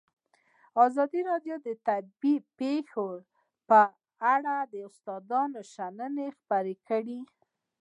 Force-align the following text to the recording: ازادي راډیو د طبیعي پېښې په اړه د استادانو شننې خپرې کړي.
ازادي 0.85 1.21
راډیو 1.29 1.55
د 1.67 1.67
طبیعي 1.87 2.35
پېښې 2.59 3.11
په 3.69 3.79
اړه 4.33 4.55
د 4.73 4.73
استادانو 4.87 5.59
شننې 5.73 6.27
خپرې 6.37 6.75
کړي. 6.87 7.19